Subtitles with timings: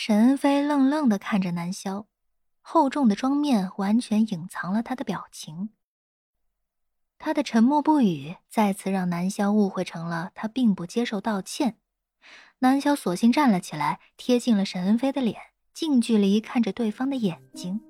[0.00, 2.06] 沈恩飞愣愣的看着南萧，
[2.60, 5.70] 厚重的妆面完全隐藏了他的表情。
[7.18, 11.78] 他的沉默不语，再次让南萧误会成了他并不接受道歉。
[12.60, 15.36] 南萧索性站了起来，贴近了沈恩飞的脸，
[15.74, 17.80] 近距离看着对方的眼睛。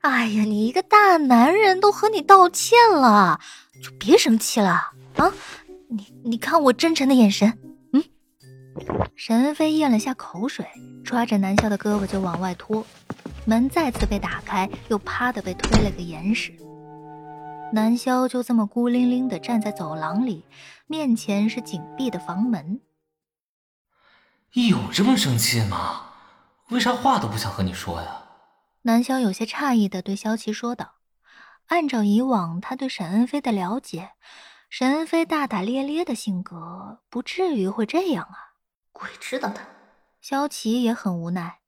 [0.00, 3.38] 哎呀，你一个大男人都和你道歉了，
[3.84, 4.70] 就别生气了
[5.16, 5.34] 啊！
[5.88, 7.71] 你你看我真诚的眼神，
[9.24, 10.66] 沈恩飞咽了下口水，
[11.04, 12.84] 抓着南萧的胳膊就往外拖，
[13.46, 16.52] 门再次被打开，又啪的被推了个严实。
[17.72, 20.44] 南萧就这么孤零零的站在走廊里，
[20.88, 22.80] 面前是紧闭的房门。
[24.54, 26.06] 有这么生气吗？
[26.70, 28.24] 为啥话都不想和你说呀？
[28.82, 30.94] 南萧有些诧异的对萧琪说道
[31.70, 34.14] ：“按照以往他对沈恩飞的了解，
[34.68, 38.48] 沈恩飞大大咧咧的性格不至于会这样啊。”
[38.92, 39.60] 鬼知道的。
[40.20, 41.58] 萧琪也很无奈，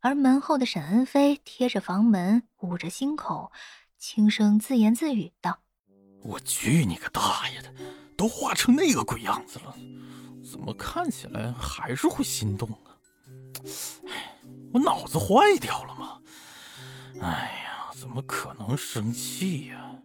[0.00, 3.50] 而门后的沈恩飞贴着房门，捂着心口。
[3.98, 5.58] 轻声自言自语道
[6.22, 7.72] ：“我去你个大爷的，
[8.16, 9.74] 都画成那个鬼样子了，
[10.48, 12.94] 怎么看起来还是会心动啊？
[14.72, 16.20] 我脑子坏掉了吗？
[17.20, 19.96] 哎呀，怎么可能生气呀？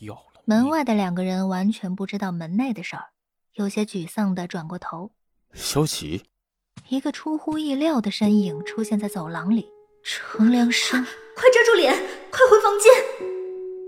[0.00, 3.10] 要了！”门外的两个人完全不知道门内的事儿，
[3.52, 5.12] 有些沮丧的转过头。
[5.52, 6.22] 萧琪，
[6.88, 9.66] 一个出乎意料的身影出现在走廊里。
[10.02, 11.04] 程良生，
[11.36, 11.92] 快遮住脸，
[12.30, 12.90] 快回房间！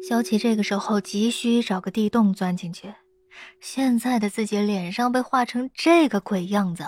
[0.07, 2.93] 萧琪这个时候急需找个地洞钻进去。
[3.61, 6.85] 现在的自己脸上被画成这个鬼样子，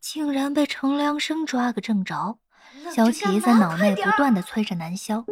[0.00, 2.38] 竟然被程良生抓个正着。
[2.94, 5.24] 萧琪在脑内不断的催着南萧，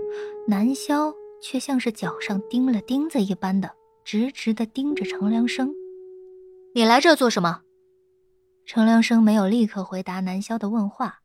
[0.46, 3.72] 南萧却像是脚上钉了钉子一般的，
[4.04, 5.74] 直直的盯着程良生。
[6.74, 7.62] 你来这做什么？
[8.66, 11.20] 程良生没有立刻回答南萧的问话。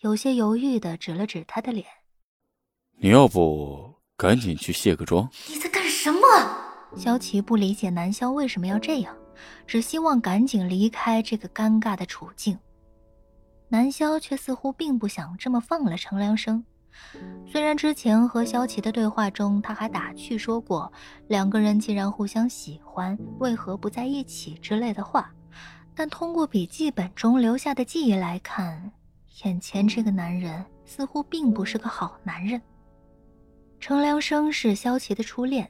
[0.00, 1.86] 有些犹豫的指了指他的脸，
[3.00, 5.26] 你要不赶紧去卸个妆？
[5.48, 6.20] 你在干什么？
[6.94, 9.16] 萧琪不理解南萧为什么要这样，
[9.66, 12.58] 只希望赶紧离开这个尴尬的处境。
[13.68, 16.62] 南萧却似乎并不想这么放了程良生。
[17.50, 20.92] 虽然之前和萧琪的对话中，他还打趣说过
[21.26, 25.34] 两个人既然互相喜欢，为何不在一起之类的话，
[25.96, 28.92] 但通过笔记本中留下的记忆来看。
[29.44, 32.60] 眼前这个男人似乎并不是个好男人。
[33.78, 35.68] 程良生是萧琪的初恋，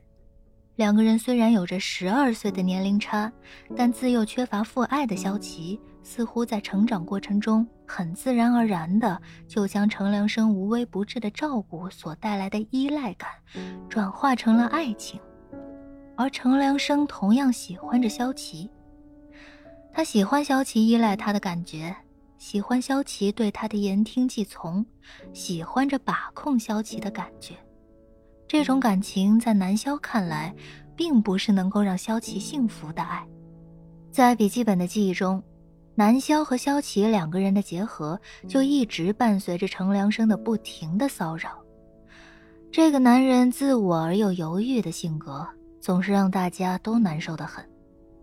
[0.76, 3.32] 两个人虽然有着十二岁的年龄差，
[3.76, 13.28] 但自幼缺乏父爱的萧琪，似乎在成长过程中很自然而然的就将程良生无微不至的照顾所带来的依赖感，
[13.88, 15.20] 转化成了爱情。
[16.16, 18.70] 而程良生同样喜欢着萧琪，
[19.96, 21.96] 他喜欢萧琪依赖他的感觉。
[22.36, 24.84] 喜欢萧琪对他的言听计从，
[25.32, 27.54] 喜欢着把控萧琪的感觉。
[28.46, 30.54] 这种感情在南萧看来，
[30.94, 33.26] 并不是能够让萧琪幸福的爱。
[34.12, 35.42] 在笔记本的记忆中，
[35.94, 41.52] 南萧和萧琪两个人的结合，就一直伴随着程良生的不停的骚扰。
[42.70, 45.48] 这个男人自我而又犹豫的性格，
[45.80, 47.66] 总是让大家都难受的很。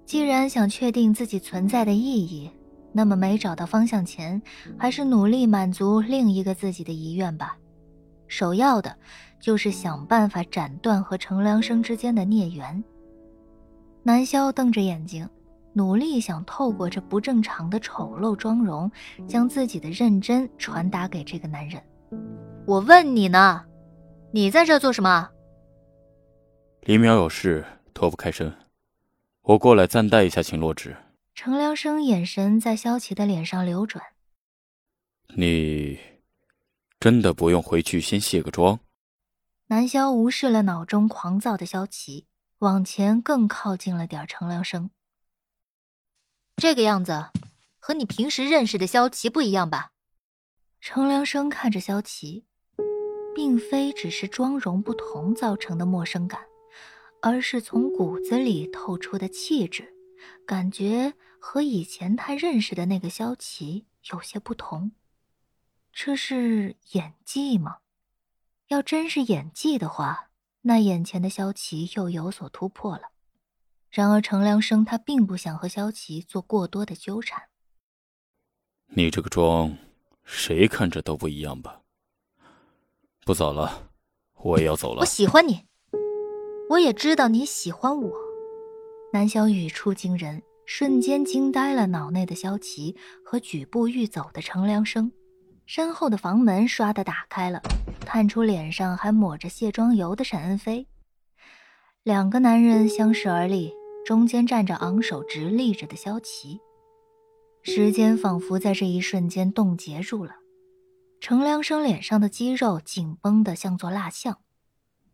[0.05, 2.49] 既然想确定自己存在的意义。
[2.95, 4.39] 那么没找到方向前，
[4.77, 7.57] 还是努力满足另一个自己的遗愿吧。
[8.27, 8.95] 首要的，
[9.39, 12.83] 就是想办法斩断和程良生之间的孽缘。
[14.03, 15.27] 南萧瞪着眼睛，
[15.73, 18.91] 努力想透过这不正常的丑陋妆容，
[19.27, 21.81] 将自己的认真传达给这个男人。
[22.67, 23.63] 我问你呢，
[24.31, 25.27] 你在这做什么？
[26.81, 28.53] 李淼有事脱不开身，
[29.43, 30.95] 我过来暂代一下，秦洛之。
[31.35, 34.01] 程良生眼神在萧琪的脸上流转。
[35.35, 35.99] 你
[36.97, 38.79] 真的不用回去先卸个妆？
[39.67, 42.25] 南萧无视了脑中狂躁的萧琪，
[42.59, 44.91] 往前更靠近了点程良生。
[46.55, 47.25] 这个样子，
[47.79, 49.91] 和你平时认识的萧琪不一样吧？
[50.79, 52.45] 程良生看着萧琪，
[53.35, 56.39] 并非只是妆容不同造成的陌生感，
[57.25, 59.93] 而是从骨子里透出的气质。
[60.45, 64.91] 感觉和以前他认识的那个萧琪有些不同，
[65.93, 67.77] 这是演技吗？
[68.67, 70.31] 要真是演技的话，
[70.63, 73.11] 那眼前的萧琪又有所突破了。
[73.89, 77.43] 然而程良生他并不想和萧琪做过多的纠缠。
[78.87, 79.77] 你这个妆，
[80.25, 81.81] 谁看着都不一样吧？
[83.23, 83.91] 不早了，
[84.33, 85.01] 我也要走了。
[85.01, 85.65] 我喜欢你，
[86.73, 88.11] 我也知道你喜欢我。
[89.11, 95.11] 南萧语出惊人，瞬间惊呆了脑内的萧琪和举步欲走的程良生。
[95.67, 97.61] 身后的房门唰的打开了，
[98.07, 100.87] 探出脸上还抹着卸妆油的沈恩飞。
[102.01, 103.71] 两个男人相视而立，
[104.03, 106.59] 中间站着昂首直立着的萧琪。
[107.61, 110.37] 时间仿佛在这一瞬间冻结住了，
[111.21, 114.39] 程良生脸上的肌肉紧绷的像座蜡像，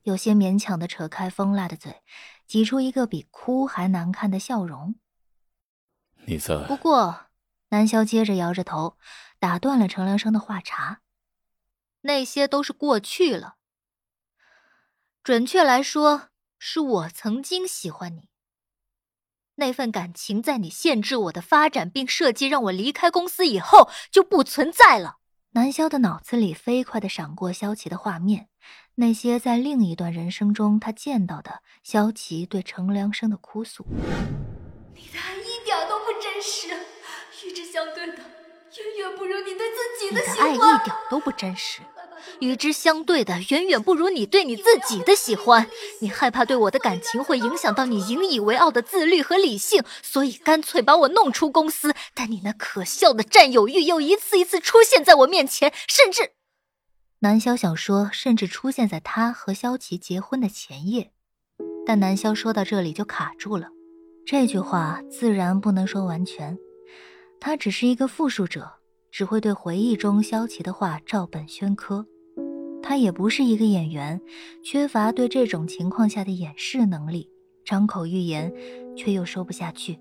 [0.04, 2.02] 有些勉强的扯开疯辣的嘴，
[2.48, 4.96] 挤出一个比哭还难看的笑容。
[6.26, 6.66] 你在？
[6.68, 7.28] 不过，
[7.70, 8.98] 南萧接着摇着头，
[9.40, 11.02] 打断了程良生的话茬
[12.02, 13.56] ：“那些都是过去了。
[15.24, 18.30] 准确来说，是我曾经喜欢你。”
[19.56, 25.18] 那份感情在你限制我的发展，并设计让我离开公司以后就不存在了。
[25.52, 28.49] 南萧的脑子里飞快的闪过萧琪的画面，
[29.00, 33.86] 那些在另一段人生中他见到的萧琪对程良生的哭诉。
[34.94, 36.68] 你的爱一点都不真实，
[37.48, 40.54] 与之相对的远远不如你对自己的喜欢。
[40.54, 41.80] 你的爱一点都不真实。
[42.42, 45.70] 与之相对的，远远不如你对你自己的喜欢。
[46.02, 51.96] 你害怕对我的感情会影响到你引以为傲的自律和理性，所以干脆把我弄出公司。
[52.14, 56.34] 但你那可笑的占有欲又一次一次出现在我面前，甚至……
[57.22, 61.12] 南萧想说，甚至出现在他和萧琪结婚的前夜，
[61.86, 63.68] 但南萧说到这里就卡住了。
[64.26, 66.58] 这句话自然不能说完全，
[67.42, 68.72] 他只是一个复述者。
[69.12, 72.06] 只会对回忆中萧琪的话照本宣科，
[72.84, 74.22] 他也不是一个演员，
[74.64, 77.28] 缺乏对这种情况下的掩饰能力，
[77.66, 78.54] 张口欲言，
[78.96, 80.00] 却又说不下去。